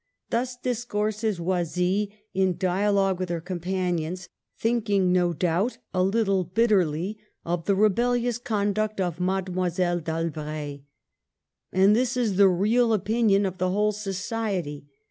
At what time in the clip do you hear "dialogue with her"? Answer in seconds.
2.57-3.39